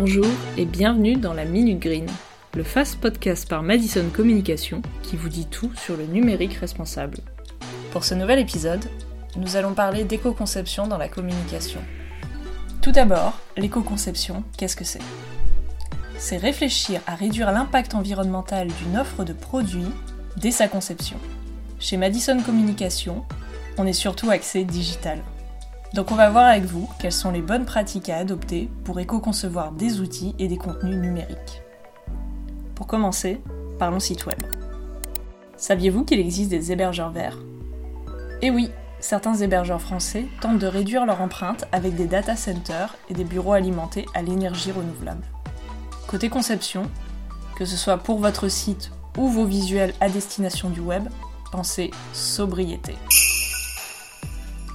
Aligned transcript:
Bonjour 0.00 0.24
et 0.56 0.64
bienvenue 0.64 1.16
dans 1.16 1.34
la 1.34 1.44
Minute 1.44 1.78
Green, 1.78 2.06
le 2.54 2.62
fast 2.62 2.98
podcast 3.02 3.46
par 3.46 3.62
Madison 3.62 4.08
Communication 4.10 4.80
qui 5.02 5.14
vous 5.14 5.28
dit 5.28 5.44
tout 5.44 5.70
sur 5.74 5.94
le 5.94 6.06
numérique 6.06 6.54
responsable. 6.54 7.18
Pour 7.92 8.04
ce 8.04 8.14
nouvel 8.14 8.38
épisode, 8.38 8.82
nous 9.36 9.56
allons 9.56 9.74
parler 9.74 10.04
d'éco-conception 10.04 10.86
dans 10.86 10.96
la 10.96 11.10
communication. 11.10 11.80
Tout 12.80 12.92
d'abord, 12.92 13.38
l'éco-conception, 13.58 14.42
qu'est-ce 14.56 14.74
que 14.74 14.84
c'est? 14.84 15.02
C'est 16.16 16.38
réfléchir 16.38 17.02
à 17.06 17.14
réduire 17.14 17.52
l'impact 17.52 17.94
environnemental 17.94 18.68
d'une 18.68 18.96
offre 18.96 19.22
de 19.22 19.34
produits 19.34 19.92
dès 20.38 20.50
sa 20.50 20.66
conception. 20.66 21.18
Chez 21.78 21.98
Madison 21.98 22.40
Communication, 22.40 23.26
on 23.76 23.86
est 23.86 23.92
surtout 23.92 24.30
axé 24.30 24.64
digital. 24.64 25.18
Donc 25.94 26.12
on 26.12 26.14
va 26.14 26.30
voir 26.30 26.44
avec 26.44 26.64
vous 26.64 26.88
quelles 27.00 27.10
sont 27.10 27.32
les 27.32 27.42
bonnes 27.42 27.64
pratiques 27.64 28.08
à 28.08 28.18
adopter 28.18 28.70
pour 28.84 29.00
éco-concevoir 29.00 29.72
des 29.72 30.00
outils 30.00 30.36
et 30.38 30.46
des 30.46 30.56
contenus 30.56 30.96
numériques. 30.96 31.62
Pour 32.76 32.86
commencer, 32.86 33.40
parlons 33.78 33.98
site 33.98 34.24
web. 34.26 34.40
Saviez-vous 35.56 36.04
qu'il 36.04 36.20
existe 36.20 36.50
des 36.50 36.70
hébergeurs 36.70 37.10
verts? 37.10 37.38
Eh 38.40 38.50
oui, 38.50 38.70
certains 39.00 39.34
hébergeurs 39.34 39.82
français 39.82 40.26
tentent 40.40 40.60
de 40.60 40.66
réduire 40.66 41.06
leur 41.06 41.20
empreinte 41.20 41.66
avec 41.72 41.96
des 41.96 42.06
data 42.06 42.36
centers 42.36 42.96
et 43.08 43.14
des 43.14 43.24
bureaux 43.24 43.52
alimentés 43.52 44.06
à 44.14 44.22
l'énergie 44.22 44.72
renouvelable. 44.72 45.24
Côté 46.06 46.28
conception, 46.28 46.84
que 47.56 47.64
ce 47.64 47.76
soit 47.76 47.98
pour 47.98 48.20
votre 48.20 48.48
site 48.48 48.92
ou 49.18 49.28
vos 49.28 49.44
visuels 49.44 49.92
à 50.00 50.08
destination 50.08 50.70
du 50.70 50.80
web, 50.80 51.08
pensez 51.50 51.90
sobriété. 52.12 52.94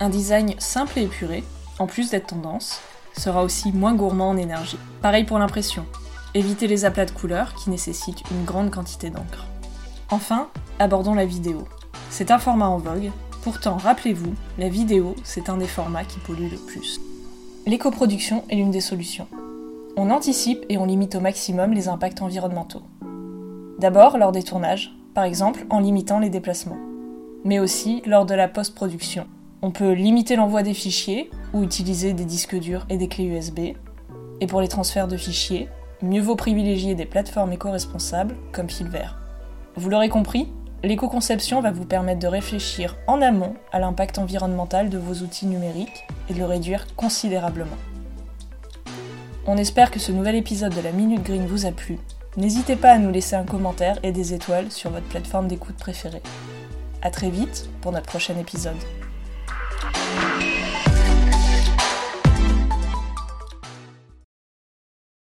Un 0.01 0.09
design 0.09 0.55
simple 0.57 0.99
et 0.99 1.03
épuré, 1.03 1.43
en 1.79 1.87
plus 1.87 2.09
d'être 2.09 2.27
tendance, 2.27 2.81
sera 3.17 3.43
aussi 3.43 3.71
moins 3.71 3.95
gourmand 3.95 4.29
en 4.29 4.37
énergie. 4.37 4.77
Pareil 5.01 5.23
pour 5.23 5.39
l'impression. 5.39 5.85
Évitez 6.33 6.67
les 6.67 6.83
aplats 6.83 7.05
de 7.05 7.11
couleurs 7.11 7.53
qui 7.53 7.69
nécessitent 7.69 8.29
une 8.29 8.43
grande 8.43 8.71
quantité 8.71 9.09
d'encre. 9.09 9.45
Enfin, 10.09 10.49
abordons 10.79 11.13
la 11.13 11.25
vidéo. 11.25 11.65
C'est 12.09 12.29
un 12.31 12.39
format 12.39 12.67
en 12.67 12.77
vogue, 12.77 13.11
pourtant 13.41 13.77
rappelez-vous, 13.77 14.33
la 14.57 14.67
vidéo, 14.67 15.15
c'est 15.23 15.49
un 15.49 15.55
des 15.55 15.67
formats 15.67 16.03
qui 16.03 16.19
pollue 16.19 16.51
le 16.51 16.57
plus. 16.57 16.99
L'éco-production 17.65 18.43
est 18.49 18.55
l'une 18.55 18.71
des 18.71 18.81
solutions. 18.81 19.27
On 19.95 20.09
anticipe 20.09 20.65
et 20.67 20.77
on 20.77 20.85
limite 20.85 21.15
au 21.15 21.21
maximum 21.21 21.71
les 21.71 21.87
impacts 21.87 22.21
environnementaux. 22.21 22.83
D'abord 23.79 24.17
lors 24.17 24.33
des 24.33 24.43
tournages, 24.43 24.93
par 25.13 25.23
exemple 25.23 25.65
en 25.69 25.79
limitant 25.79 26.19
les 26.19 26.29
déplacements, 26.29 26.79
mais 27.45 27.59
aussi 27.59 28.01
lors 28.05 28.25
de 28.25 28.35
la 28.35 28.49
post-production, 28.49 29.25
on 29.65 29.71
peut 29.71 29.93
limiter 29.93 30.35
l'envoi 30.35 30.61
des 30.61 30.75
fichiers 30.75 31.31
ou 31.51 31.63
utiliser 31.63 32.13
des 32.13 32.25
disques 32.25 32.55
durs 32.55 32.85
et 32.87 32.97
des 32.97 33.07
clés 33.07 33.23
USB. 33.23 33.59
Et 34.39 34.45
pour 34.45 34.61
les 34.61 34.67
transferts 34.67 35.07
de 35.07 35.17
fichiers, 35.17 35.69
mieux 36.03 36.21
vaut 36.21 36.35
privilégier 36.35 36.93
des 36.93 37.07
plateformes 37.07 37.51
éco-responsables 37.51 38.35
comme 38.51 38.69
Filver. 38.69 39.07
Vous 39.75 39.89
l'aurez 39.89 40.09
compris, 40.09 40.51
l'éco-conception 40.83 41.61
va 41.61 41.71
vous 41.71 41.85
permettre 41.85 42.19
de 42.19 42.27
réfléchir 42.27 42.95
en 43.07 43.23
amont 43.23 43.55
à 43.71 43.79
l'impact 43.79 44.19
environnemental 44.19 44.89
de 44.89 44.99
vos 44.99 45.23
outils 45.23 45.47
numériques 45.47 46.05
et 46.29 46.35
de 46.35 46.39
le 46.39 46.45
réduire 46.45 46.85
considérablement. 46.95 47.77
On 49.47 49.57
espère 49.57 49.89
que 49.89 49.99
ce 49.99 50.11
nouvel 50.11 50.35
épisode 50.35 50.75
de 50.75 50.81
la 50.81 50.91
Minute 50.91 51.23
Green 51.23 51.47
vous 51.47 51.65
a 51.65 51.71
plu. 51.71 51.97
N'hésitez 52.37 52.75
pas 52.75 52.91
à 52.91 52.99
nous 52.99 53.09
laisser 53.09 53.35
un 53.35 53.45
commentaire 53.45 53.97
et 54.03 54.11
des 54.11 54.35
étoiles 54.35 54.71
sur 54.71 54.91
votre 54.91 55.07
plateforme 55.07 55.47
d'écoute 55.47 55.77
préférée. 55.77 56.21
A 57.01 57.09
très 57.09 57.31
vite 57.31 57.67
pour 57.81 57.91
notre 57.91 58.05
prochain 58.05 58.37
épisode. 58.37 58.77